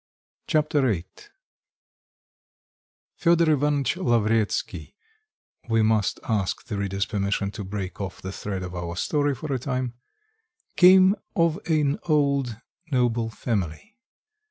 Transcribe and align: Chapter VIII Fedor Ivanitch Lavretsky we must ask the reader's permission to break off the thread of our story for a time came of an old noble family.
Chapter 0.47 0.81
VIII 0.81 1.05
Fedor 3.17 3.51
Ivanitch 3.51 3.97
Lavretsky 3.97 4.95
we 5.69 5.83
must 5.83 6.19
ask 6.23 6.65
the 6.65 6.75
reader's 6.79 7.05
permission 7.05 7.51
to 7.51 7.63
break 7.63 8.01
off 8.01 8.19
the 8.19 8.31
thread 8.31 8.63
of 8.63 8.73
our 8.73 8.95
story 8.97 9.35
for 9.35 9.53
a 9.53 9.59
time 9.59 9.93
came 10.75 11.13
of 11.35 11.59
an 11.67 11.99
old 12.09 12.59
noble 12.91 13.29
family. 13.29 13.99